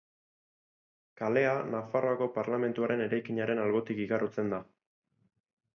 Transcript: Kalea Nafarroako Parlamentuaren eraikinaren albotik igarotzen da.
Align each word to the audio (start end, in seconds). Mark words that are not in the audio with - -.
Kalea 1.21 1.51
Nafarroako 1.75 2.29
Parlamentuaren 2.39 3.05
eraikinaren 3.09 3.63
albotik 3.67 4.05
igarotzen 4.07 4.53
da. 4.57 4.67